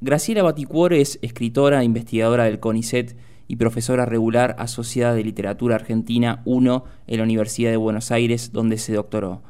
[0.00, 3.16] Graciela Baticuore es escritora, investigadora del CONICET
[3.48, 8.78] y profesora regular asociada de Literatura Argentina 1 en la Universidad de Buenos Aires, donde
[8.78, 9.42] se doctoró.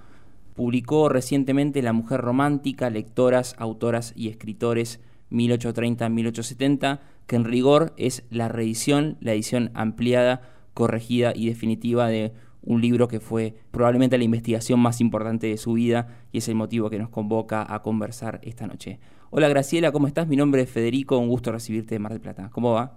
[0.55, 5.01] Publicó recientemente La Mujer Romántica, Lectoras, Autoras y Escritores
[5.31, 10.41] 1830-1870, que en rigor es la reedición, la edición ampliada,
[10.73, 15.75] corregida y definitiva de un libro que fue probablemente la investigación más importante de su
[15.75, 18.99] vida y es el motivo que nos convoca a conversar esta noche.
[19.31, 20.27] Hola Graciela, ¿cómo estás?
[20.27, 22.49] Mi nombre es Federico, un gusto recibirte de Mar del Plata.
[22.51, 22.93] ¿Cómo va?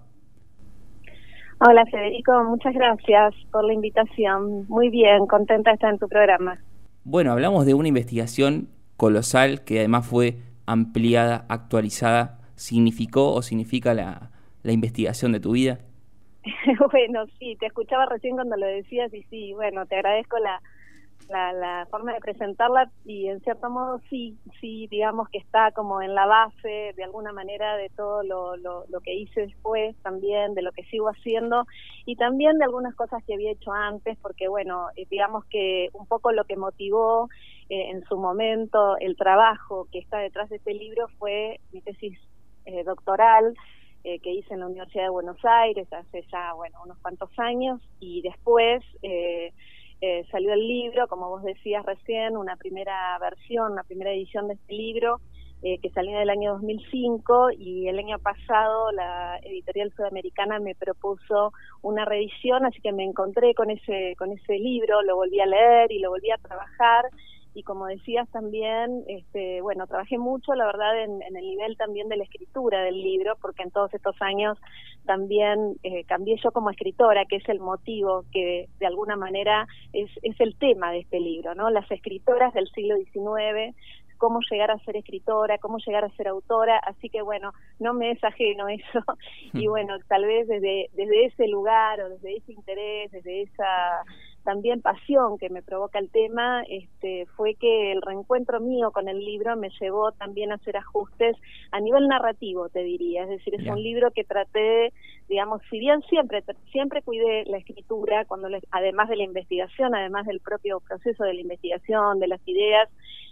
[1.59, 4.65] Hola Federico, muchas gracias por la invitación.
[4.69, 6.57] Muy bien, contenta de estar en tu programa.
[7.03, 12.39] Bueno, hablamos de una investigación colosal que además fue ampliada, actualizada.
[12.55, 14.31] ¿Significó o significa la,
[14.63, 15.79] la investigación de tu vida?
[16.91, 20.61] bueno, sí, te escuchaba recién cuando lo decías y sí, bueno, te agradezco la,
[21.31, 26.13] la, forma de presentarla y en cierto modo sí, sí, digamos que está como en
[26.13, 30.71] la base de alguna manera de todo lo, lo, que hice después también, de lo
[30.71, 31.65] que sigo haciendo
[32.05, 36.05] y también de algunas cosas que había hecho antes, porque bueno, eh, digamos que un
[36.05, 37.29] poco lo que motivó
[37.69, 42.19] eh, en su momento el trabajo que está detrás de este libro fue mi tesis
[42.65, 43.55] eh, doctoral.
[44.03, 48.23] que hice en la Universidad de Buenos Aires hace ya, bueno, unos cuantos años y
[48.23, 49.53] después eh,
[50.01, 54.55] eh, salió el libro, como vos decías recién, una primera versión, una primera edición de
[54.55, 55.21] este libro,
[55.61, 60.73] eh, que salió en el año 2005 y el año pasado la editorial sudamericana me
[60.73, 65.45] propuso una reedición, así que me encontré con ese, con ese libro, lo volví a
[65.45, 67.05] leer y lo volví a trabajar
[67.53, 72.17] y como decías también, este, bueno, trabajé mucho, la verdad, en, el nivel también de
[72.17, 74.57] la escritura del libro, porque en todos estos años
[75.05, 80.09] también eh, cambié yo como escritora, que es el motivo que de alguna manera es,
[80.21, 81.69] es el tema de este libro, ¿no?
[81.69, 83.75] Las escritoras del siglo XIX,
[84.21, 88.11] cómo llegar a ser escritora, cómo llegar a ser autora, así que bueno, no me
[88.11, 89.03] es ajeno eso,
[89.53, 94.03] y bueno, tal vez desde, desde ese lugar o desde ese interés, desde esa
[94.43, 99.19] también pasión que me provoca el tema este, fue que el reencuentro mío con el
[99.19, 101.35] libro me llevó también a hacer ajustes
[101.71, 103.23] a nivel narrativo, te diría.
[103.23, 104.93] Es decir, es un libro que traté,
[105.27, 110.39] digamos, si bien siempre, siempre cuidé la escritura, cuando además de la investigación, además del
[110.39, 112.89] propio proceso de la investigación, de las ideas,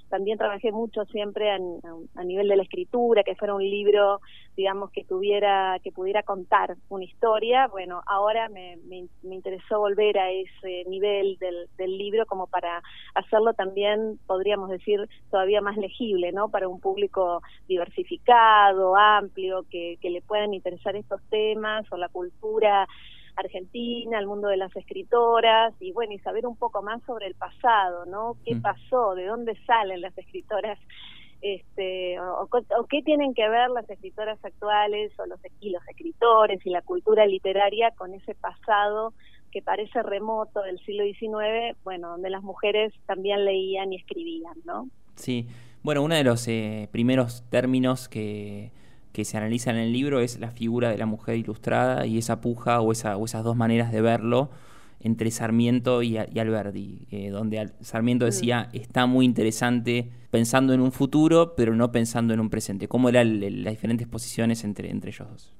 [0.09, 4.19] también trabajé mucho siempre a, nivel de la escritura, que fuera un libro,
[4.57, 7.67] digamos, que tuviera, que pudiera contar una historia.
[7.67, 12.81] Bueno, ahora me, me, interesó volver a ese nivel del, del, libro como para
[13.15, 16.49] hacerlo también, podríamos decir, todavía más legible, ¿no?
[16.49, 22.87] Para un público diversificado, amplio, que, que le puedan interesar estos temas o la cultura
[23.39, 27.35] Argentina, el mundo de las escritoras y bueno, y saber un poco más sobre el
[27.35, 28.37] pasado, ¿no?
[28.45, 28.61] ¿Qué mm.
[28.61, 29.15] pasó?
[29.15, 30.79] ¿De dónde salen las escritoras?
[31.41, 32.49] Este, o,
[32.89, 37.25] qué tienen que ver las escritoras actuales o los, y los escritores y la cultura
[37.25, 39.13] literaria con ese pasado
[39.51, 44.89] que parece remoto del siglo XIX, bueno, donde las mujeres también leían y escribían, ¿no?
[45.15, 45.47] Sí,
[45.81, 48.71] bueno, uno de los eh, primeros términos que
[49.11, 52.41] que se analiza en el libro es la figura de la mujer ilustrada y esa
[52.41, 54.49] puja o, esa, o esas dos maneras de verlo
[55.01, 58.77] entre Sarmiento y, Alberdi, eh, donde Sarmiento decía, mm.
[58.77, 62.87] está muy interesante pensando en un futuro, pero no pensando en un presente.
[62.87, 65.55] ¿Cómo eran las diferentes posiciones entre, entre ellos dos?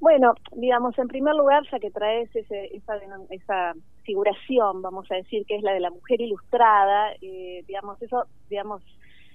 [0.00, 2.96] Bueno, digamos, en primer lugar, ya que traes ese, esa,
[3.30, 8.26] esa figuración, vamos a decir, que es la de la mujer ilustrada, eh, digamos, eso,
[8.50, 8.82] digamos,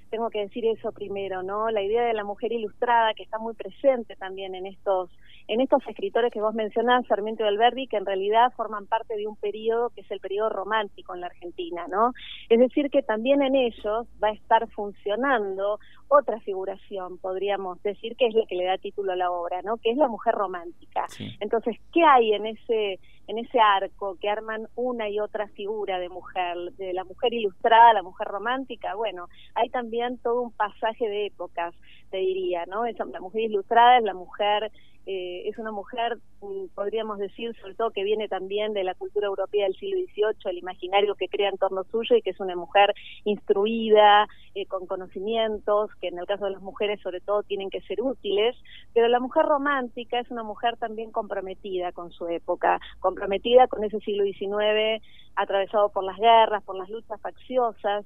[0.08, 1.70] tengo que decir eso primero, ¿no?
[1.70, 5.10] La idea de la mujer ilustrada que está muy presente también en estos
[5.48, 9.28] en estos escritores que vos mencionás, Sarmiento y Alberdi, que en realidad forman parte de
[9.28, 12.14] un periodo que es el periodo romántico en la Argentina, ¿no?
[12.50, 18.28] Es decir, que también en ellos va a estar funcionando otra figuración, podríamos decir, que
[18.28, 19.78] es la que le da título a la obra, ¿no?
[19.78, 21.06] Que es la mujer romántica.
[21.40, 26.08] Entonces, ¿qué hay en ese en ese arco que arman una y otra figura de
[26.08, 31.26] mujer, de la mujer ilustrada, la mujer romántica, bueno, hay también todo un pasaje de
[31.26, 31.76] épocas,
[32.10, 32.86] te diría, ¿no?
[32.86, 34.72] la mujer ilustrada es la mujer
[35.10, 39.28] eh, es una mujer, mm, podríamos decir, sobre todo que viene también de la cultura
[39.28, 42.58] europea del siglo XVIII, el imaginario que crea en torno suyo y que es una
[42.58, 42.94] mujer
[43.24, 47.80] instruida, eh, con conocimientos, que en el caso de las mujeres sobre todo tienen que
[47.84, 48.58] ser útiles,
[48.94, 54.02] pero la mujer romántica es una mujer también comprometida con su época, comprometida con ese
[54.02, 55.02] siglo XIX
[55.38, 58.06] atravesado por las guerras, por las luchas facciosas,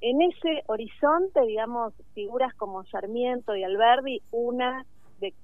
[0.00, 4.84] en ese horizonte, digamos, figuras como Sarmiento y Alberdi, una
[5.20, 5.34] de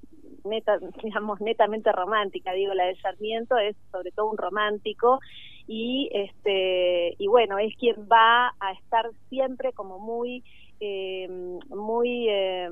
[0.44, 5.20] neta, digamos, netamente romántica, digo, la de Sarmiento es sobre todo un romántico
[5.66, 10.44] y este y bueno, es quien va a estar siempre como muy
[10.80, 11.28] eh,
[11.68, 12.70] muy eh,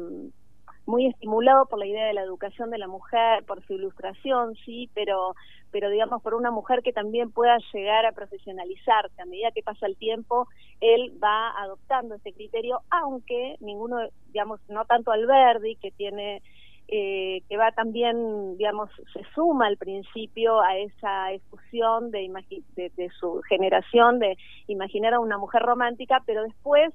[0.87, 4.91] muy estimulado por la idea de la educación de la mujer, por su ilustración, sí,
[4.95, 5.35] pero,
[5.71, 9.21] pero digamos por una mujer que también pueda llegar a profesionalizarse.
[9.21, 10.47] A medida que pasa el tiempo,
[10.81, 13.97] él va adoptando este criterio, aunque ninguno,
[14.27, 16.43] digamos, no tanto Alberdi, que tiene
[16.89, 22.31] eh, que va también, digamos, se suma al principio a esa efusión de,
[22.77, 24.37] de, de, su generación de
[24.67, 26.93] imaginar a una mujer romántica, pero después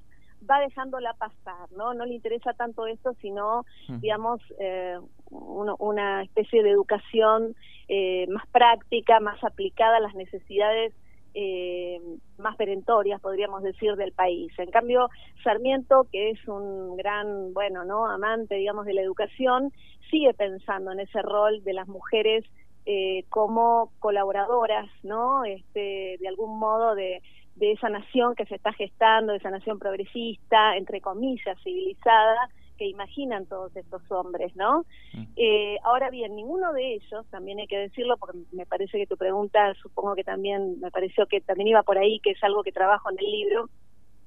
[0.48, 1.92] va dejándola pasar, ¿no?
[1.94, 3.64] No le interesa tanto esto, sino,
[4.00, 4.98] digamos, eh,
[5.30, 7.54] una especie de educación
[7.88, 10.94] eh, más práctica, más aplicada a las necesidades
[11.34, 12.00] eh,
[12.38, 14.52] más perentorias, podríamos decir, del país.
[14.58, 15.08] En cambio,
[15.42, 18.06] Sarmiento, que es un gran, bueno, ¿no?
[18.06, 19.72] Amante, digamos, de la educación,
[20.10, 22.44] sigue pensando en ese rol de las mujeres
[22.86, 25.44] eh, como colaboradoras, ¿no?
[25.44, 27.22] Este, de algún modo de
[27.60, 32.48] de esa nación que se está gestando, de esa nación progresista, entre comillas, civilizada,
[32.80, 34.86] que imaginan todos estos hombres, ¿no?
[35.12, 35.24] Mm.
[35.36, 39.18] Eh, ahora bien, ninguno de ellos, también hay que decirlo, porque me parece que tu
[39.18, 42.72] pregunta, supongo que también, me pareció que también iba por ahí, que es algo que
[42.72, 43.68] trabajo en el libro,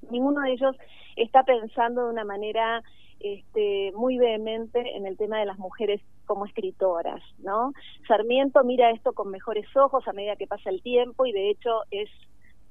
[0.08, 0.76] ninguno de ellos
[1.16, 2.80] está pensando de una manera
[3.18, 7.72] este, muy vehemente en el tema de las mujeres como escritoras, ¿no?
[8.06, 11.70] Sarmiento mira esto con mejores ojos a medida que pasa el tiempo y de hecho
[11.90, 12.08] es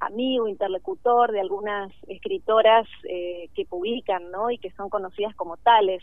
[0.06, 4.52] amigo, interlocutor de algunas escritoras eh, que publican, ¿no?
[4.52, 6.02] Y que son conocidas como tales,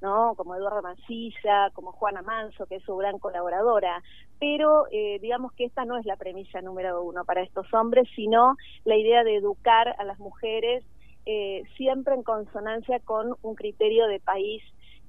[0.00, 0.34] ¿no?
[0.36, 4.02] Como Eduardo Mancilla, como Juana Manso, que es su gran colaboradora.
[4.38, 8.56] Pero eh, digamos que esta no es la premisa número uno para estos hombres, sino
[8.84, 10.84] la idea de educar a las mujeres
[11.24, 14.62] eh, siempre en consonancia con un criterio de país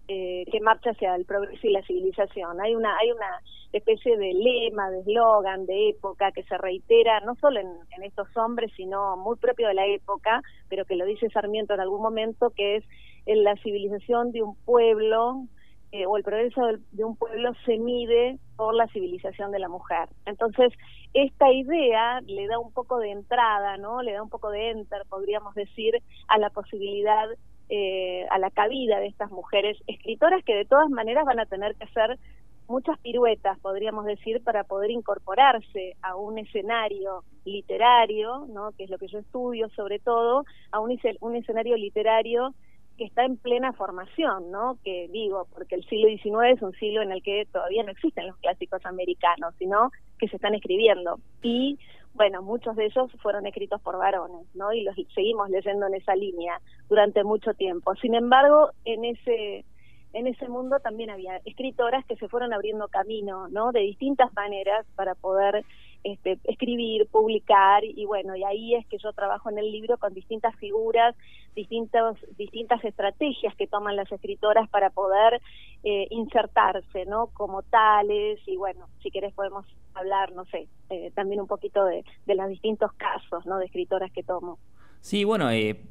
[0.07, 2.59] eh, que marcha hacia el progreso y la civilización.
[2.59, 3.39] Hay una, hay una
[3.71, 8.71] especie de lema, de eslogan, de época que se reitera no solo en, estos hombres,
[8.75, 12.77] sino muy propio de la época, pero que lo dice Sarmiento en algún momento, que
[12.77, 12.83] es
[13.25, 15.45] la civilización de un pueblo
[15.93, 16.61] eh, o el progreso
[16.91, 20.09] de un pueblo se mide por la civilización de la mujer.
[20.25, 20.73] Entonces,
[21.13, 24.01] esta idea le da un poco de entrada, ¿no?
[24.01, 27.29] Le da un poco de enter, podríamos decir, a la posibilidad
[27.75, 31.73] eh, a la cabida de estas mujeres escritoras que de todas maneras van a tener
[31.73, 32.19] que hacer
[32.67, 38.73] muchas piruetas, podríamos decir, para poder incorporarse a un escenario literario, ¿no?
[38.73, 42.53] que es lo que yo estudio sobre todo, a un, un escenario literario
[42.97, 44.77] que está en plena formación, ¿no?
[44.83, 48.27] Que digo, porque el siglo XIX es un siglo en el que todavía no existen
[48.27, 51.19] los clásicos americanos, sino que se están escribiendo.
[51.41, 51.79] Y
[52.13, 54.71] bueno, muchos de ellos fueron escritos por varones, ¿no?
[54.71, 57.95] Y los seguimos leyendo en esa línea durante mucho tiempo.
[57.95, 59.65] Sin embargo, en ese
[60.13, 63.71] en ese mundo también había escritoras que se fueron abriendo camino, ¿no?
[63.71, 65.65] De distintas maneras para poder
[66.03, 70.13] este, escribir, publicar y bueno, y ahí es que yo trabajo en el libro con
[70.13, 71.15] distintas figuras,
[71.55, 75.41] distintos, distintas estrategias que toman las escritoras para poder
[75.83, 77.27] eh, insertarse, ¿no?
[77.27, 82.03] Como tales y bueno, si querés podemos hablar, no sé, eh, también un poquito de,
[82.25, 83.57] de los distintos casos, ¿no?
[83.57, 84.57] De escritoras que tomo.
[85.03, 85.81] Sí, bueno, eh,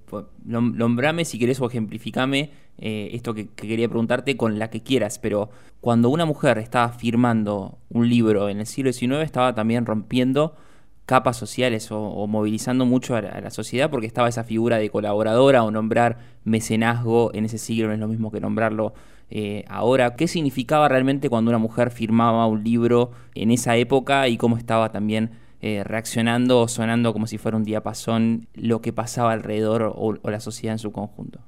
[0.42, 5.50] nombrame si querés o ejemplificame eh, esto que, quería preguntarte con la que quieras, pero
[5.82, 10.56] cuando una mujer estaba firmando un libro en el siglo XIX estaba también rompiendo
[11.04, 15.70] capas sociales o, movilizando mucho a la, sociedad porque estaba esa figura de colaboradora o
[15.70, 18.94] nombrar mecenazgo en ese siglo no es lo mismo que nombrarlo
[19.28, 20.16] eh, ahora.
[20.16, 24.90] ¿Qué significaba realmente cuando una mujer firmaba un libro en esa época y cómo estaba
[24.90, 30.14] también eh, reaccionando o sonando como si fuera un diapasón lo que pasaba alrededor o,
[30.28, 31.38] la sociedad en su conjunto?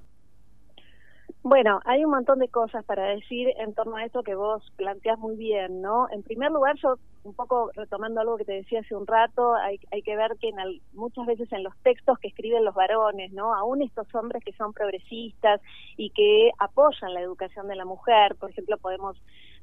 [1.43, 5.19] Bueno, hay un montón de cosas para decir en torno a esto que vos planteás
[5.19, 6.07] muy bien, ¿no?
[6.11, 6.95] En primer lugar, yo
[7.25, 10.51] un poco retomando algo que te decía hace un rato, hay, hay que ver que
[10.51, 10.57] en
[10.93, 13.53] muchas veces en los textos que escriben los varones, ¿no?
[13.53, 15.61] Aún estos hombres que son progresistas
[15.97, 19.17] y que apoyan la educación de la mujer, por ejemplo, podemos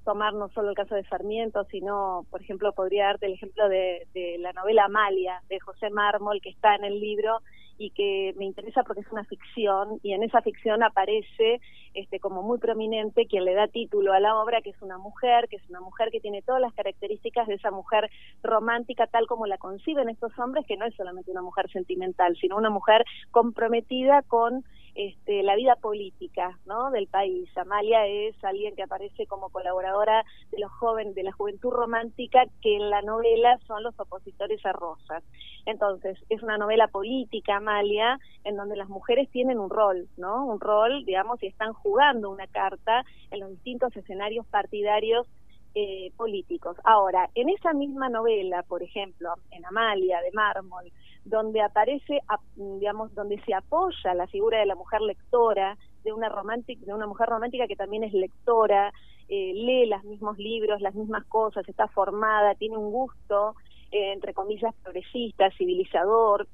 [0.03, 4.07] tomar no solo el caso de Sarmiento, sino, por ejemplo, podría darte el ejemplo de,
[4.13, 7.39] de la novela Amalia de José Mármol, que está en el libro
[7.81, 11.59] y que me interesa porque es una ficción y en esa ficción aparece
[11.95, 15.47] este como muy prominente quien le da título a la obra que es una mujer
[15.49, 18.11] que es una mujer que tiene todas las características de esa mujer
[18.43, 22.55] romántica tal como la conciben estos hombres que no es solamente una mujer sentimental sino
[22.55, 24.63] una mujer comprometida con
[24.95, 26.91] este, la vida política ¿no?
[26.91, 27.49] del país.
[27.57, 32.75] Amalia es alguien que aparece como colaboradora de los jóvenes, de la juventud romántica, que
[32.75, 35.23] en la novela son los opositores a Rosas.
[35.65, 40.45] Entonces, es una novela política, Amalia, en donde las mujeres tienen un rol, ¿no?
[40.45, 45.27] Un rol, digamos, y están jugando una carta en los distintos escenarios partidarios
[45.75, 46.77] eh, políticos.
[46.83, 50.91] Ahora, en esa misma novela, por ejemplo, en Amalia de Mármol,
[51.23, 52.19] donde aparece,
[52.55, 57.07] digamos, donde se apoya la figura de la mujer lectora de una romántica, de una
[57.07, 58.91] mujer romántica que también es lectora,
[59.29, 63.55] eh, lee los mismos libros, las mismas cosas, está formada, tiene un gusto,
[63.91, 66.47] eh, entre comillas, progresista, civilizador,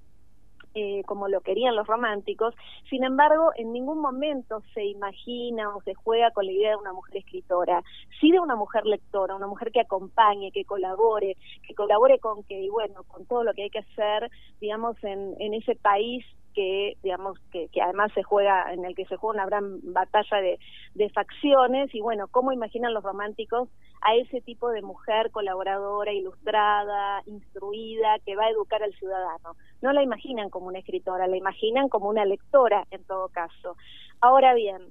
[0.80, 2.54] eh, como lo querían los románticos.
[2.88, 6.94] Sin embargo, en ningún momento se imagina o se juega con la idea de una
[6.94, 7.82] mujer escritora,
[8.22, 11.36] sí de una mujer lectora, una mujer que acompañe, que colabore,
[11.68, 14.30] que colabore con que, y bueno, con todo lo que hay que hacer,
[14.62, 16.24] digamos, en, en ese país
[16.58, 20.38] que digamos que, que, además se juega en el que se juega una gran batalla
[20.38, 20.58] de,
[20.96, 21.94] de, facciones.
[21.94, 23.70] Y bueno cómo imaginan los románticos
[24.02, 29.94] a ese tipo de mujer colaboradora ilustrada instruida que va a educar al ciudadano no
[29.94, 33.76] la imaginan como una escritora la imaginan como una lectora en todo caso.
[34.20, 34.82] Ahora bien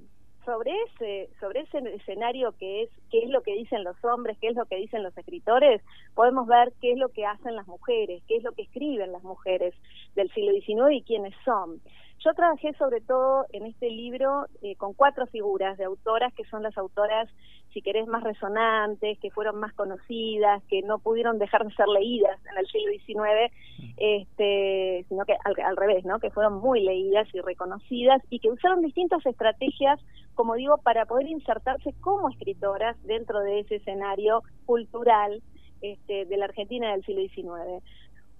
[0.47, 4.49] sobre ese sobre ese escenario que es qué es lo que dicen los hombres qué
[4.49, 5.83] es lo que dicen los escritores
[6.15, 9.25] podemos ver qué es lo que hacen las mujeres qué es lo que escriben las
[9.25, 9.75] mujeres
[10.15, 11.83] del siglo XIX y quiénes son
[12.25, 16.63] yo trabajé sobre todo en este libro eh, con cuatro figuras de autoras que son
[16.63, 17.29] las autoras,
[17.73, 22.39] si querés, más resonantes, que fueron más conocidas, que no pudieron dejar de ser leídas
[22.51, 23.53] en el siglo XIX,
[23.99, 26.19] este, sino que al, revés, ¿no?
[26.19, 30.01] que fueron muy leídas y reconocidas y que usaron distintas estrategias,
[30.35, 35.43] como digo, para poder insertarse como escritoras dentro de ese escenario cultural
[35.83, 37.83] este, de la Argentina del siglo XIX.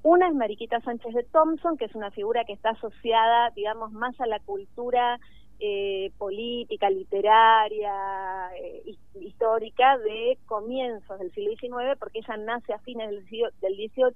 [0.03, 4.21] Una es Mariquita Sánchez de Thompson, que es una figura que está asociada, digamos, más
[4.21, 5.19] a la cultura
[5.59, 7.93] eh, política, literaria,
[8.61, 13.25] eh, histórica de comienzos del siglo XIX, porque ella nace a fines del,
[13.61, 14.15] del 18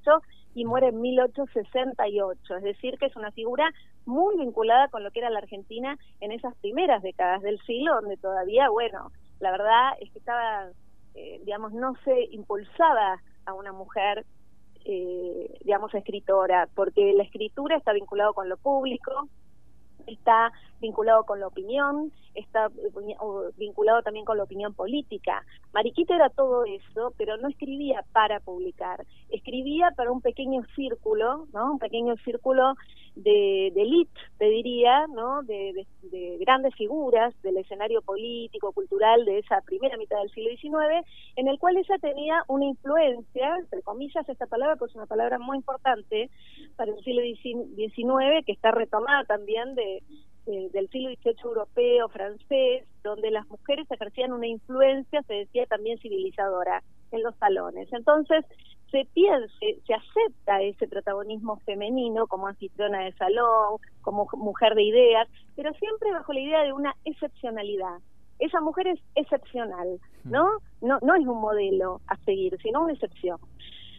[0.54, 2.56] y muere en 1868.
[2.56, 3.72] Es decir, que es una figura
[4.04, 8.16] muy vinculada con lo que era la Argentina en esas primeras décadas del siglo, donde
[8.18, 10.68] todavía, bueno, la verdad es que estaba,
[11.14, 14.26] eh, digamos, no se impulsaba a una mujer
[14.84, 19.28] eh, digamos, escritora, porque la escritura está vinculado con lo público,
[20.20, 25.44] está vinculado con la opinión, está eh, vinculado también con la opinión política.
[25.72, 31.72] Mariquita era todo eso, pero no escribía para publicar, escribía para un pequeño círculo, ¿no?
[31.72, 32.74] Un pequeño círculo
[33.14, 35.42] de, elite, te diría, ¿no?
[35.42, 41.06] De, de, grandes figuras del escenario político, cultural de esa primera mitad del siglo XIX,
[41.36, 45.38] en el cual ella tenía una influencia, entre comillas esta palabra, pues es una palabra
[45.38, 46.30] muy importante
[46.76, 50.02] para el siglo XIX, que está retomada también de,
[50.50, 56.82] del siglo XVIII europeo, francés, donde las mujeres ejercían una influencia, se decía también civilizadora,
[57.12, 57.92] en los salones.
[57.92, 58.44] Entonces,
[58.90, 65.28] se piense, se acepta ese protagonismo femenino como anfitriona de salón, como mujer de ideas,
[65.56, 67.98] pero siempre bajo la idea de una excepcionalidad.
[68.38, 70.48] Esa mujer es excepcional, ¿no?
[70.80, 73.38] No, no es un modelo a seguir, sino una excepción.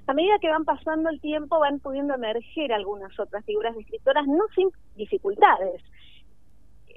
[0.08, 4.26] A medida que van pasando el tiempo, van pudiendo emerger algunas otras figuras de escritoras,
[4.28, 5.82] no sin dificultades.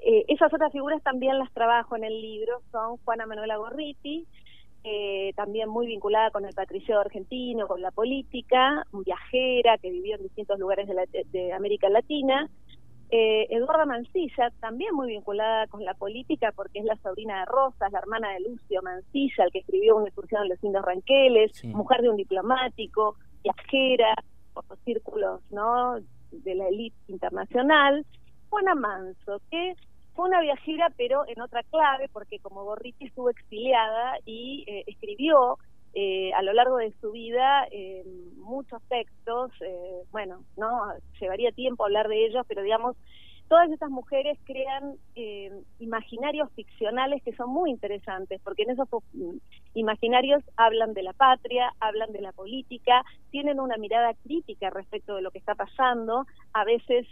[0.07, 4.27] Eh, esas otras figuras también las trabajo en el libro, son Juana Manuela Gorriti,
[4.83, 10.21] eh, también muy vinculada con el patricio argentino, con la política, viajera que vivió en
[10.21, 10.87] distintos lugares
[11.31, 12.47] de, América Latina.
[13.09, 17.91] Eh, Eduarda Mancilla, también muy vinculada con la política porque es la sobrina de Rosas,
[17.91, 22.03] la hermana de Lucio Mancilla, el que escribió una excursión en los Indios Ranqueles, mujer
[22.03, 24.13] de un diplomático, viajera
[24.53, 25.95] por los círculos ¿no?
[26.29, 28.05] de la élite internacional.
[28.49, 29.73] Juana Manso, que
[30.15, 35.57] fue una viajera, pero en otra clave, porque como Gorriti estuvo exiliada y eh, escribió
[35.93, 38.03] eh, a lo largo de su vida eh,
[38.37, 39.51] muchos textos,
[40.11, 42.95] bueno, no llevaría tiempo hablar de ellos, pero digamos,
[43.47, 44.95] todas estas mujeres crean
[45.79, 48.87] imaginarios ficcionales que son muy interesantes, porque en esos
[49.73, 55.21] imaginarios hablan de la patria, hablan de la política, tienen una mirada crítica respecto de
[55.21, 57.07] lo que está pasando, a veces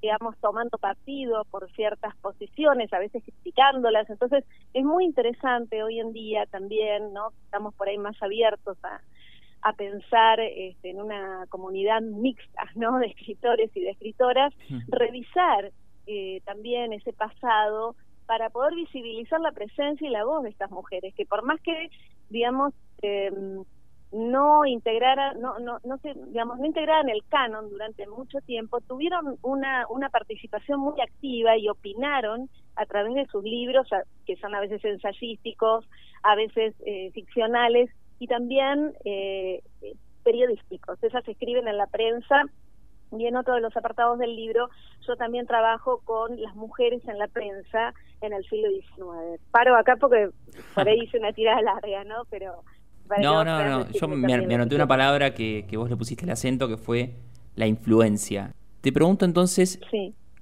[0.00, 4.08] digamos, tomando partido por ciertas posiciones, a veces criticándolas.
[4.08, 7.30] Entonces, es muy interesante hoy en día también, ¿no?
[7.44, 9.00] Estamos por ahí más abiertos a,
[9.62, 12.98] a pensar este, en una comunidad mixta, ¿no?
[12.98, 14.54] De escritores y de escritoras,
[14.88, 15.70] revisar
[16.06, 17.94] eh, también ese pasado
[18.26, 21.90] para poder visibilizar la presencia y la voz de estas mujeres, que por más que,
[22.30, 23.30] digamos, eh,
[24.12, 29.36] no integrara, no, no, no se, digamos, no integraran el canon durante mucho tiempo, tuvieron
[29.42, 33.88] una, una participación muy activa y opinaron a través de sus libros,
[34.26, 35.88] que son a veces ensayísticos,
[36.22, 39.62] a veces eh, ficcionales y también eh,
[40.24, 41.02] periodísticos.
[41.02, 42.44] Esas se escriben en la prensa
[43.12, 44.68] y en otro de los apartados del libro
[45.06, 49.40] yo también trabajo con las mujeres en la prensa en el siglo XIX.
[49.50, 50.30] Paro acá porque
[50.74, 52.24] por ahí hice una tirada larga, ¿no?
[52.30, 52.62] Pero
[53.18, 53.90] no, no, no.
[53.90, 57.14] Yo me, anoté una palabra que, vos le pusiste el acento, que fue
[57.56, 58.54] la influencia.
[58.80, 59.80] Te pregunto entonces,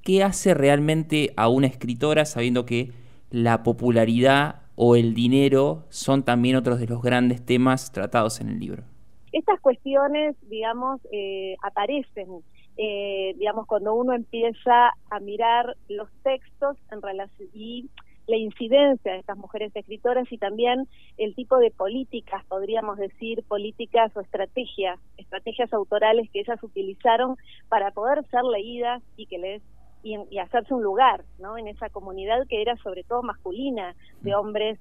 [0.02, 2.92] ¿qué hace realmente a una escritora sabiendo que
[3.30, 8.60] la popularidad o el dinero son también otros de los grandes temas tratados en el
[8.60, 8.84] libro?
[9.32, 12.28] Estas cuestiones, digamos, eh, aparecen,
[12.76, 17.90] eh, digamos, cuando uno empieza a mirar los textos en relación y
[18.28, 24.14] la incidencia de estas mujeres escritoras y también el tipo de políticas, podríamos decir, políticas
[24.16, 27.36] o estrategias, estrategias autorales que ellas utilizaron
[27.68, 29.62] para poder ser leídas y que les
[30.04, 31.58] y, y hacerse un lugar, ¿no?
[31.58, 34.38] En esa comunidad que era sobre todo masculina, de mm.
[34.38, 34.78] hombres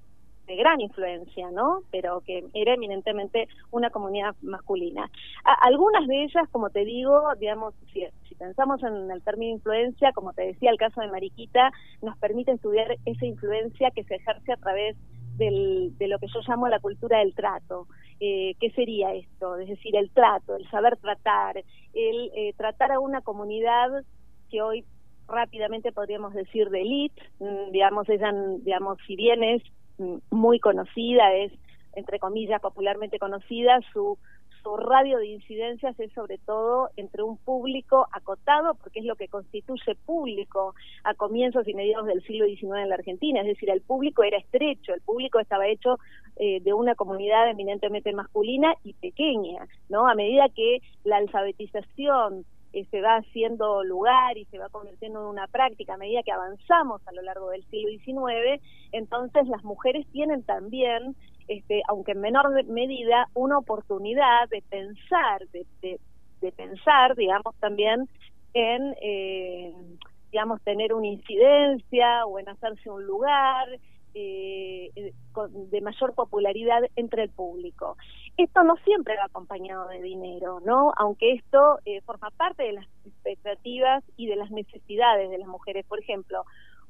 [0.47, 1.81] de gran influencia, ¿no?
[1.91, 5.09] Pero que era eminentemente una comunidad masculina.
[5.43, 10.43] algunas de ellas, como te digo, digamos, si, pensamos en el término influencia, como te
[10.43, 14.95] decía, el caso de Mariquita, nos permite estudiar esa influencia que se ejerce a través
[15.37, 17.87] del, de lo que yo llamo la cultura del trato.
[18.19, 19.57] Eh, ¿Qué sería esto?
[19.57, 21.57] Es decir, el trato, el saber tratar,
[21.93, 24.03] el eh, tratar a una comunidad
[24.49, 24.85] que hoy
[25.27, 29.61] rápidamente podríamos decir de elite, mm, digamos, ella, digamos, si bien es
[30.29, 31.51] muy conocida, es,
[31.93, 34.17] entre comillas, popularmente conocida, su,
[34.63, 39.27] su radio de incidencias es sobre todo entre un público acotado, porque es lo que
[39.27, 43.81] constituye público a comienzos y mediados del siglo XIX en la Argentina, es decir, el
[43.81, 45.97] público era estrecho, el público estaba hecho
[46.37, 50.07] eh, de una comunidad eminentemente masculina y pequeña, ¿no?
[50.07, 55.27] A medida que la alfabetización eh, se va haciendo lugar y se va convirtiendo en
[55.27, 58.61] una práctica a medida que avanzamos a lo largo del siglo XIX,
[58.91, 61.15] entonces las mujeres tienen también,
[61.47, 68.07] este, aunque en menor medida, una oportunidad de pensar, de, pensar, digamos, también
[68.53, 69.73] en, eh,
[70.31, 73.67] digamos, tener una incidencia o en hacerse un lugar,
[74.13, 75.13] eh, eh
[75.71, 77.95] de mayor popularidad entre el público.
[78.37, 80.93] Esto no siempre va acompañado de dinero, ¿no?
[80.97, 85.85] Aunque esto eh, forma parte de las expectativas y de las necesidades de las mujeres.
[85.85, 86.43] Por ejemplo,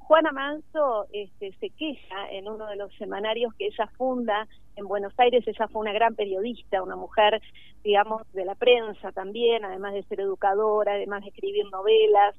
[0.08, 4.48] Juana Manso este, se queja en uno de los semanarios que ella funda
[4.78, 5.46] en Buenos Aires.
[5.46, 7.42] Ella fue una gran periodista, una mujer,
[7.84, 12.36] digamos, de la prensa también, además de ser educadora, además de escribir novelas,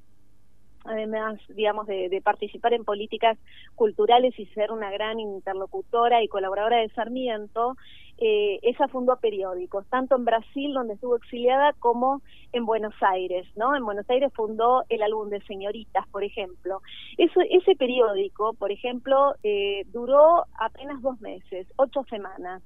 [0.86, 3.36] además, digamos, de, participar en políticas
[3.74, 7.76] culturales y ser una gran interlocutora y colaboradora de Sarmiento,
[8.18, 12.20] eh, ella fundó periódicos, tanto en Brasil, donde estuvo exiliada, como
[12.52, 13.76] en Buenos Aires, ¿no?
[13.76, 16.80] En Buenos Aires fundó el álbum de señoritas, por ejemplo.
[17.16, 22.62] Eso, ese periódico, por ejemplo, eh, duró apenas dos meses, ocho semanas.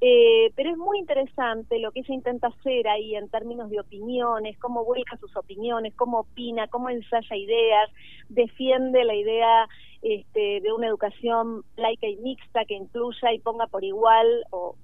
[0.00, 4.58] Eh, pero es muy interesante lo que ella intenta hacer ahí en términos de opiniones,
[4.58, 7.90] cómo vuelca sus opiniones, cómo opina, cómo ensaya ideas,
[8.28, 9.68] defiende la idea
[10.04, 14.76] este, de una educación laica y mixta que incluya y ponga por igual o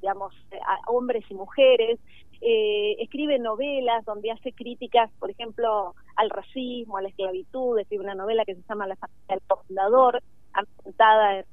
[0.00, 0.34] digamos
[0.66, 2.00] a hombres y mujeres
[2.40, 8.14] eh, escribe novelas donde hace críticas por ejemplo al racismo a la esclavitud escribe una
[8.14, 10.22] novela que se llama La familia del fundador
[10.54, 11.44] ambientada en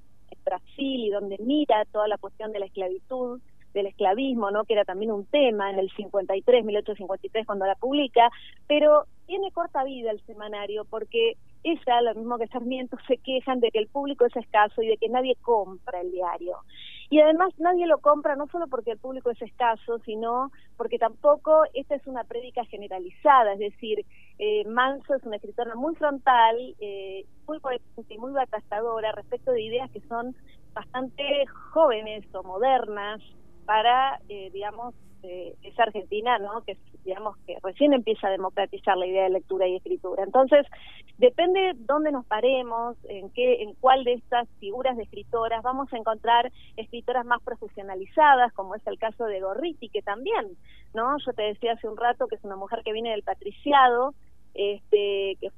[0.46, 3.42] Brasil y donde mira toda la cuestión de la esclavitud,
[3.74, 4.66] del esclavismo, ¿no?
[4.66, 8.30] que era también un tema en el 53, 1853 cuando la publica,
[8.68, 13.72] pero tiene corta vida el semanario porque ella, lo mismo que Sarmiento, se quejan de
[13.72, 16.58] que el público es escaso y de que nadie compra el diario.
[17.10, 21.64] Y además nadie lo compra no solo porque el público es escaso, sino porque tampoco
[21.74, 24.06] esta es una prédica generalizada, es decir,
[24.40, 29.62] eh, Manso es una escritora muy frontal, eh, muy coherente y muy batalladora respecto de
[29.62, 30.36] ideas que son
[30.74, 33.22] bastante jóvenes o modernas
[33.66, 36.62] para, eh, digamos, eh, esa Argentina, ¿no?
[36.66, 40.24] Que digamos que recién empieza a democratizar la idea de lectura y escritura.
[40.24, 40.66] Entonces,
[41.18, 45.98] depende dónde nos paremos, en qué, en cuál de estas figuras de escritoras vamos a
[45.98, 50.58] encontrar escritoras más profesionalizadas, como es el caso de Gorriti, que también,
[50.94, 51.18] ¿no?
[51.26, 54.14] Yo te decía hace un rato que es una mujer que viene del patriciado,
[54.54, 55.52] este que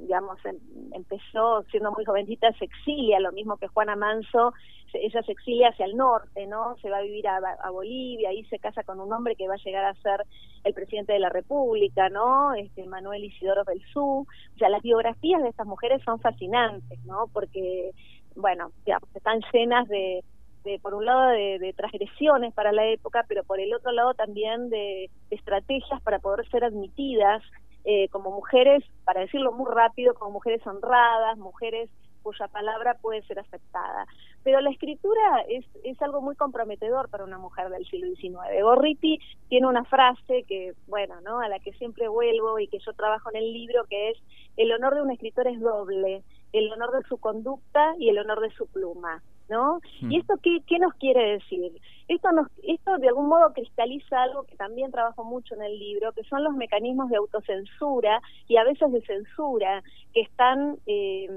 [0.00, 0.58] digamos em,
[0.92, 4.52] empezó siendo muy jovencita se exilia lo mismo que Juana Manso
[4.94, 8.58] ella se exilia hacia el norte no se va a vivir a, Bolivia ahí se
[8.58, 10.26] casa con un hombre que va a llegar a ser
[10.64, 15.48] el presidente de la República no este Manuel Isidoro Belzú o sea las biografías de
[15.48, 17.92] estas mujeres son fascinantes no porque
[18.34, 20.24] bueno digamos están llenas de
[20.64, 24.14] de, por un lado de, de, transgresiones para la época, pero por el otro lado
[24.14, 27.42] también de estrategias para poder ser admitidas
[27.84, 31.90] eh, como mujeres, para decirlo muy rápido, como mujeres honradas, mujeres
[32.22, 34.06] cuya palabra puede ser aceptada.
[34.44, 38.62] Pero la escritura es, es algo muy comprometedor para una mujer del siglo XIX.
[38.62, 39.18] Gorriti
[39.48, 41.40] tiene una frase que, bueno, ¿no?
[41.40, 44.18] a la que siempre vuelvo y que yo trabajo en el libro, que es,
[44.56, 48.40] el honor de un escritor es doble, el honor de su conducta y el honor
[48.40, 49.22] de su pluma.
[49.52, 49.80] ¿No?
[50.00, 51.78] ¿Y esto qué, qué nos quiere decir?
[52.08, 56.12] Esto, nos, esto de algún modo cristaliza algo que también trabajo mucho en el libro,
[56.12, 59.82] que son los mecanismos de autocensura y a veces de censura
[60.14, 61.28] que están, eh,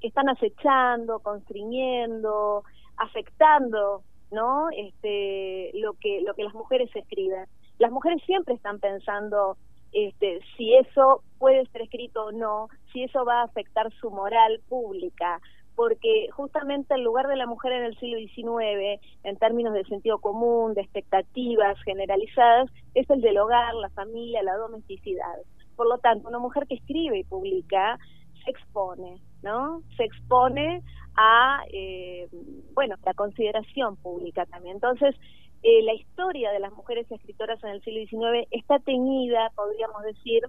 [0.00, 2.64] que están acechando, constriñendo,
[2.96, 4.68] afectando ¿no?
[4.70, 7.44] Este, lo que lo que las mujeres escriben.
[7.78, 9.56] Las mujeres siempre están pensando
[9.92, 14.60] este, si eso puede ser escrito o no, si eso va a afectar su moral
[14.68, 15.40] pública,
[15.74, 20.18] porque justamente el lugar de la mujer en el siglo XIX, en términos de sentido
[20.18, 25.36] común, de expectativas generalizadas, es el del hogar, la familia, la domesticidad.
[25.76, 27.98] Por lo tanto, una mujer que escribe y publica
[28.44, 29.82] se expone, ¿no?
[29.96, 30.82] Se expone
[31.16, 32.28] a, eh,
[32.74, 34.76] bueno, la consideración pública también.
[34.76, 35.14] Entonces,
[35.62, 40.42] eh, la historia de las mujeres escritoras en el siglo XIX está teñida, podríamos decir,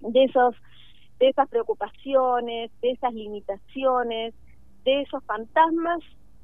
[0.00, 0.54] de esos
[1.18, 4.34] de esas preocupaciones, de esas limitaciones,
[4.84, 6.00] de esos fantasmas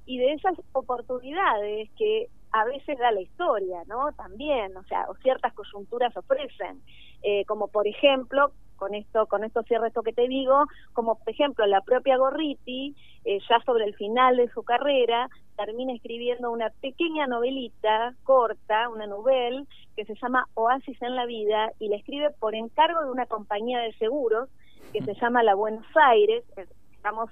[0.06, 4.12] y de esas oportunidades que a veces da la historia, ¿no?
[4.12, 6.82] También, o sea, o ciertas coyunturas ofrecen,
[7.22, 11.28] eh, como por ejemplo con esto, con esto cierro esto que te digo, como por
[11.30, 16.70] ejemplo la propia Gorriti, eh, ya sobre el final de su carrera, termina escribiendo una
[16.80, 19.62] pequeña novelita corta, una novela,
[19.94, 23.80] que se llama Oasis en la Vida, y la escribe por encargo de una compañía
[23.80, 24.48] de seguros
[24.92, 26.44] que se llama La Buenos Aires,
[26.92, 27.30] estamos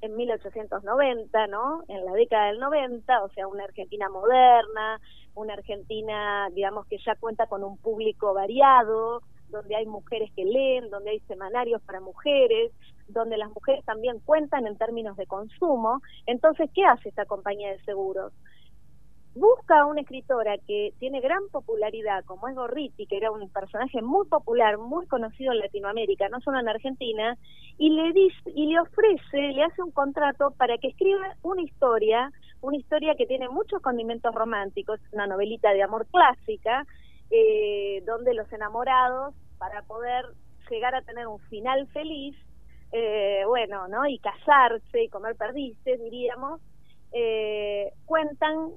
[0.00, 1.82] en 1890, ¿no?
[1.88, 5.00] En la década del 90, o sea, una Argentina moderna,
[5.34, 10.90] una Argentina, digamos, que ya cuenta con un público variado, donde hay mujeres que leen,
[10.90, 12.72] donde hay semanarios para mujeres,
[13.08, 16.00] donde las mujeres también cuentan en términos de consumo.
[16.26, 18.32] Entonces, ¿qué hace esta compañía de seguros?
[19.34, 24.02] Busca a una escritora que tiene gran popularidad, como es Gorriti, que era un personaje
[24.02, 27.38] muy popular, muy conocido en Latinoamérica, no solo en Argentina,
[27.78, 32.32] y le dice, y le ofrece, le hace un contrato para que escriba una historia,
[32.60, 36.84] una historia que tiene muchos condimentos románticos, una novelita de amor clásica,
[37.30, 40.24] eh, donde los enamorados, para poder
[40.68, 42.36] llegar a tener un final feliz,
[42.90, 44.08] eh, bueno, ¿no?
[44.08, 46.60] Y casarse y comer perdices, diríamos,
[47.12, 48.72] eh, cuentan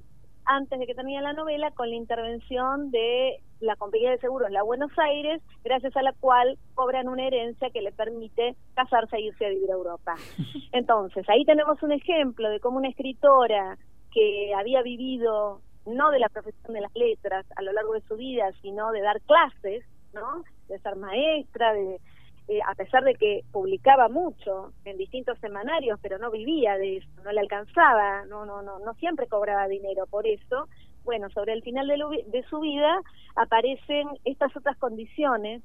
[0.54, 4.62] antes de que termine la novela con la intervención de la compañía de seguros La
[4.62, 9.46] Buenos Aires, gracias a la cual cobran una herencia que le permite casarse e irse
[9.46, 10.16] a vivir a Europa.
[10.72, 13.78] Entonces, ahí tenemos un ejemplo de cómo una escritora
[14.12, 18.16] que había vivido no de la profesión de las letras a lo largo de su
[18.16, 20.44] vida, sino de dar clases, ¿no?
[20.70, 22.00] De ser maestra, de
[22.47, 27.10] eh, a pesar de que publicaba mucho en distintos semanarios, pero no vivía de eso,
[27.23, 30.67] no le alcanzaba, no no no no siempre cobraba dinero por eso.
[31.03, 33.01] Bueno, sobre el final de, de su vida
[33.36, 35.62] aparecen estas otras condiciones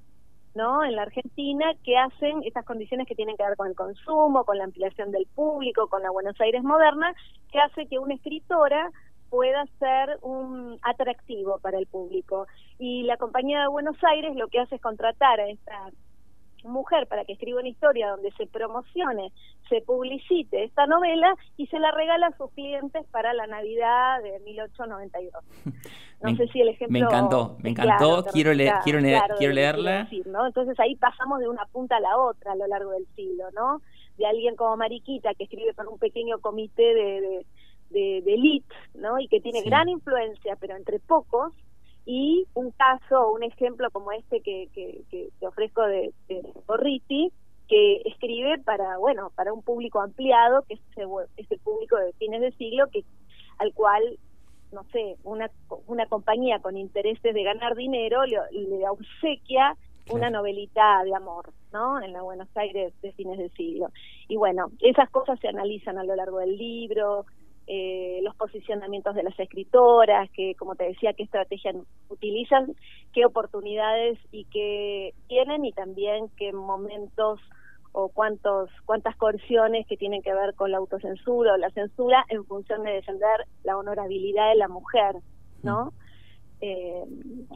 [0.54, 0.84] ¿no?
[0.84, 4.58] en la Argentina que hacen estas condiciones que tienen que ver con el consumo, con
[4.58, 7.14] la ampliación del público, con la Buenos Aires moderna,
[7.52, 8.90] que hace que una escritora
[9.30, 12.46] pueda ser un atractivo para el público.
[12.78, 15.90] Y la Compañía de Buenos Aires lo que hace es contratar a esta
[16.64, 19.32] mujer para que escriba una historia donde se promocione,
[19.68, 24.40] se publicite esta novela y se la regala a sus clientes para la Navidad de
[24.40, 25.44] 1892.
[26.20, 26.98] No sé si el ejemplo...
[26.98, 28.98] Me encantó, me encantó, quiero, leer, quiero,
[29.38, 30.08] quiero leerla.
[30.10, 33.82] Entonces ahí pasamos de una punta a la otra a lo largo del siglo, ¿no?
[34.16, 37.46] De alguien como Mariquita que escribe para un pequeño comité de
[37.90, 39.18] de, de elite, ¿no?
[39.18, 41.52] Y que tiene gran influencia, pero entre pocos,
[42.10, 47.30] y un caso, un ejemplo como este que, que, que, ofrezco de, de Borriti,
[47.68, 50.80] que escribe para, bueno, para un público ampliado, que es
[51.36, 53.04] ese, público de fines de siglo, que
[53.58, 54.18] al cual,
[54.72, 55.50] no sé, una,
[55.86, 59.76] una compañía con intereses de ganar dinero le, le obsequia
[60.08, 62.00] una novelita de amor, ¿no?
[62.00, 63.90] En la Buenos Aires de fines de siglo.
[64.28, 67.26] Y bueno, esas cosas se analizan a lo largo del libro,
[67.70, 71.76] eh, los posicionamientos de las escritoras, que como te decía, qué estrategias
[72.08, 72.74] utilizan,
[73.12, 77.40] qué oportunidades y qué tienen y también qué momentos
[77.92, 82.46] o cuántos cuántas coerciones que tienen que ver con la autocensura o la censura en
[82.46, 85.16] función de defender la honorabilidad de la mujer,
[85.62, 85.92] ¿no?
[86.62, 87.04] Eh,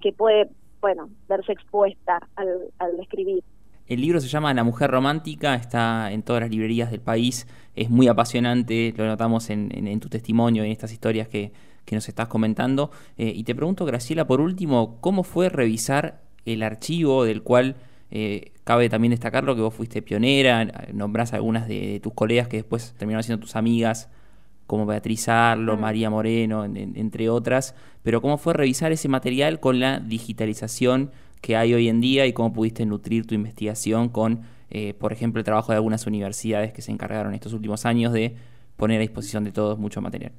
[0.03, 0.51] que puede,
[0.83, 3.43] bueno, verse expuesta al, al escribir.
[3.87, 7.91] El libro se llama La mujer romántica, está en todas las librerías del país, es
[7.91, 11.53] muy apasionante, lo notamos en, tu testimonio, en estas historias que,
[11.91, 12.91] nos estás comentando.
[13.19, 17.77] Eh, y te pregunto, Graciela, por último, ¿cómo fue revisar el archivo del cual
[18.11, 22.59] eh, cabe también destacarlo que vos fuiste pionera, nombrás a algunas de, tus colegas que
[22.59, 24.11] después terminaron siendo tus amigas,
[24.67, 25.81] como Beatriz Arlo, mm.
[25.81, 31.11] María Moreno, entre otras, pero cómo fue revisar ese material con la digitalización
[31.43, 35.41] que hay hoy en día y cómo pudiste nutrir tu investigación con, eh, por ejemplo,
[35.41, 38.37] el trabajo de algunas universidades que se encargaron estos últimos años de
[38.77, 40.33] poner a disposición de todos mucho material.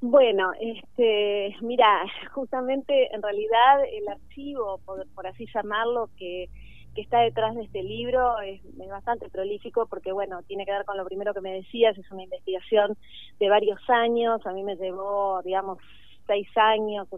[0.00, 6.50] Bueno, este, mira, justamente en realidad el archivo, por, así llamarlo, que,
[6.94, 10.98] que está detrás de este libro es, bastante prolífico porque, bueno, tiene que ver con
[10.98, 12.98] lo primero que me decías, es una investigación
[13.38, 15.78] de varios años, a mí me llevó, digamos,
[16.26, 17.08] seis años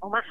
[0.00, 0.24] o más,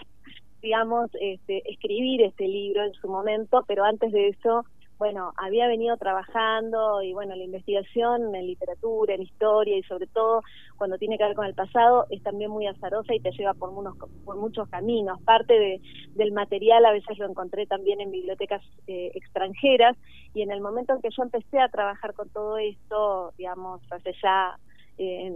[0.63, 4.65] digamos, este, escribir este libro en su momento, pero antes de eso
[5.04, 10.43] bueno, había venido trabajando y bueno, la investigación en literatura, en historia y sobre todo
[10.78, 13.69] cuando tiene que ver con el pasado es también muy azarosa y te lleva por,
[13.71, 15.21] unos, por muchos caminos.
[15.23, 15.82] Parte de,
[16.15, 19.97] del material a veces lo encontré también en bibliotecas eh, extranjeras
[20.34, 24.13] y en el momento en que yo empecé a trabajar con todo esto, digamos, hace
[24.23, 24.58] ya
[24.97, 25.36] eh,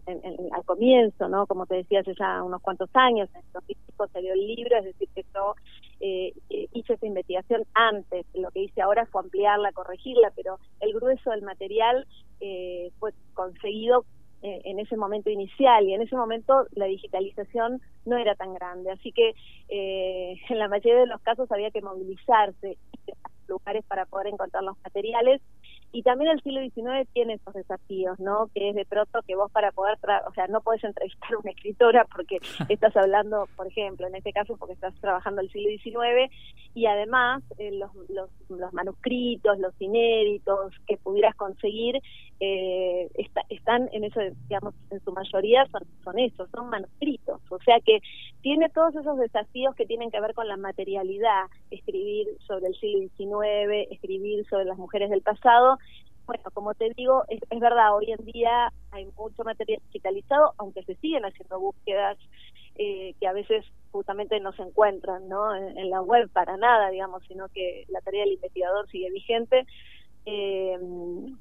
[0.51, 1.47] al comienzo, ¿no?
[1.47, 5.09] Como te decía, hace ya unos cuantos años, en 2005 salió el libro, es decir,
[5.15, 5.55] que yo
[5.99, 10.93] eh, eh, hice esa investigación antes, lo que hice ahora fue ampliarla, corregirla, pero el
[10.93, 12.05] grueso del material
[12.39, 14.05] eh, fue conseguido
[14.43, 18.91] eh, en ese momento inicial y en ese momento la digitalización no era tan grande,
[18.91, 19.33] así que
[20.49, 22.77] en la mayoría de los casos había que movilizarse
[23.47, 25.41] lugares para poder encontrar los materiales
[25.91, 28.50] y también el siglo XIX tiene esos desafíos, ¿no?
[28.54, 29.97] Que es de pronto que vos para poder,
[30.28, 34.34] o sea, no podés entrevistar a una escritora porque estás hablando, por ejemplo, en este
[34.34, 36.32] caso porque estás trabajando el siglo XIX
[36.73, 42.00] y además eh, los, los, los, manuscritos, los inéditos que pudieras conseguir
[42.39, 43.10] eh,
[43.50, 47.41] están en eso, digamos, en su mayoría son, son esos, son manuscritos.
[47.50, 48.00] O sea que
[48.41, 53.10] tiene todos esos desafíos que tienen que ver con la materialidad, escribir sobre el siglo
[53.17, 55.78] XIX, escribir sobre las mujeres del pasado.
[56.28, 60.95] Bueno, como te digo, es, verdad, hoy en día hay mucho material digitalizado, aunque se
[60.95, 62.17] siguen haciendo búsquedas
[62.76, 65.56] eh, que a veces justamente no se encuentran ¿no?
[65.56, 69.65] en, la web para nada, digamos, sino que la tarea del investigador sigue vigente.
[70.29, 70.77] Eh,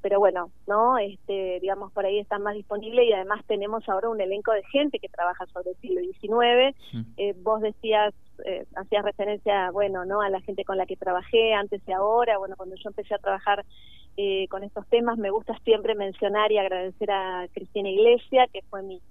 [0.01, 4.21] pero bueno, no, este, digamos por ahí está más disponible y además tenemos ahora un
[4.21, 6.73] elenco de gente que trabaja sobre el siglo XIX.
[7.17, 8.13] Eh, vos decías,
[8.45, 12.37] eh, hacías referencia, bueno, no, a la gente con la que trabajé antes y ahora.
[12.37, 13.65] Bueno, cuando yo empecé a trabajar
[14.15, 18.83] eh, con estos temas, me gusta siempre mencionar y agradecer a Cristina Iglesia, que fue
[18.83, 19.01] mi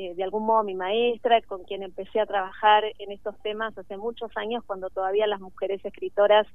[0.00, 3.98] eh, de algún modo mi maestra, con quien empecé a trabajar en estos temas hace
[3.98, 6.46] muchos años, cuando todavía las mujeres escritoras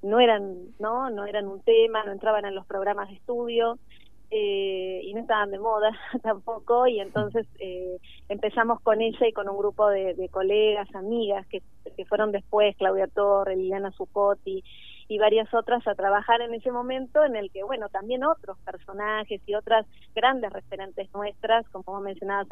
[0.00, 3.78] no eran, no, no eran un tema, no entraban en los programas de estudio.
[4.30, 5.90] Eh, y no estaban de moda
[6.22, 11.46] tampoco y entonces eh, empezamos con ella y con un grupo de, de colegas, amigas
[11.46, 11.62] que,
[11.96, 14.64] que, fueron después, Claudia Torre, Liliana Zucotti
[15.08, 19.40] y varias otras a trabajar en ese momento en el que, bueno, también otros personajes
[19.46, 22.48] y otras grandes referentes nuestras, como mencionabas,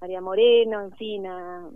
[0.00, 1.68] María Moreno, en fin, a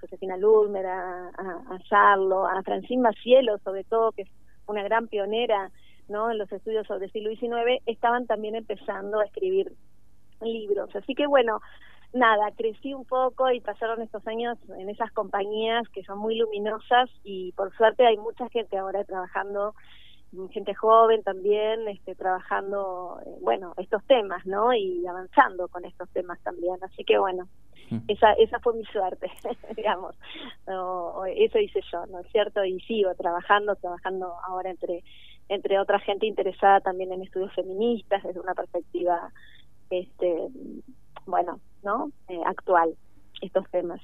[0.00, 4.28] Josefina Ludmer, a, a, Charlo, a Francine Macielo, sobre todo, que es
[4.66, 5.70] una gran pionera
[6.08, 6.30] ¿no?
[6.30, 9.72] en los estudios sobre el siglo XIX, estaban también empezando a escribir
[10.42, 10.94] libros.
[10.94, 11.60] Así que bueno,
[12.12, 17.10] nada, crecí un poco y pasaron estos años en esas compañías que son muy luminosas
[17.24, 19.74] y por suerte hay mucha gente ahora trabajando
[20.50, 24.72] gente joven también este, trabajando, eh, bueno, estos temas, ¿no?
[24.74, 26.76] Y avanzando con estos temas también.
[26.82, 27.48] Así que bueno,
[27.90, 27.98] mm.
[28.08, 29.30] esa, esa fue mi suerte,
[29.76, 30.16] digamos.
[31.36, 32.64] eso hice yo, ¿no es cierto?
[32.64, 35.02] Y sigo trabajando, trabajando ahora entre
[35.48, 39.30] entre otra gente interesada también en estudios feministas desde una perspectiva,
[39.90, 40.48] este,
[41.26, 42.10] bueno, ¿no?
[42.28, 42.94] Eh, actual,
[43.40, 44.00] estos temas.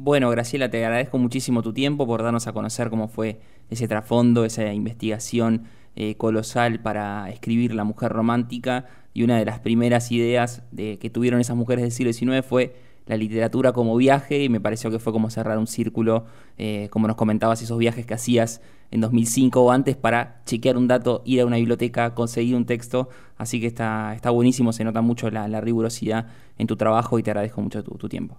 [0.00, 4.44] Bueno, Graciela, te agradezco muchísimo tu tiempo por darnos a conocer cómo fue ese trasfondo,
[4.44, 5.64] esa investigación
[5.96, 8.84] eh, colosal para escribir La Mujer Romántica.
[9.12, 12.76] Y una de las primeras ideas de, que tuvieron esas mujeres del siglo XIX fue
[13.06, 16.26] la literatura como viaje y me pareció que fue como cerrar un círculo,
[16.58, 18.60] eh, como nos comentabas, esos viajes que hacías
[18.92, 23.08] en 2005 o antes para chequear un dato, ir a una biblioteca, conseguir un texto,
[23.36, 27.32] así que está, está buenísimo, se nota mucho la, rigurosidad en tu trabajo y te
[27.32, 28.38] agradezco mucho tu tiempo.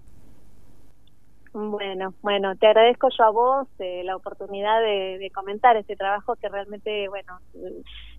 [1.53, 6.47] Bueno, bueno, te agradezco yo a vos eh, la oportunidad de, comentar este trabajo que
[6.47, 7.39] realmente, bueno,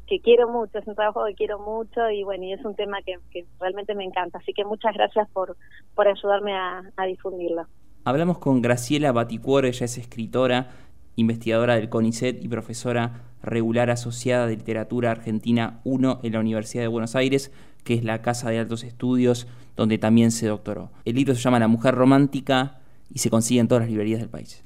[0.07, 2.99] que quiero mucho, es un trabajo que quiero mucho y bueno, y es un tema
[3.03, 4.39] que, realmente me encanta.
[4.39, 5.57] Así que muchas gracias por,
[5.95, 7.67] por ayudarme a, difundirlo.
[8.05, 10.71] Hablamos con Graciela Baticuor, ella es escritora,
[11.15, 16.89] investigadora del CONICET y profesora regular asociada de Literatura Argentina 1 en la Universidad de
[16.89, 17.53] Buenos Aires,
[17.85, 20.91] que es la casa de altos estudios donde también se doctoró.
[21.05, 22.80] El libro se llama La Mujer Romántica,
[23.11, 24.65] y se consigue en todas las librerías del país.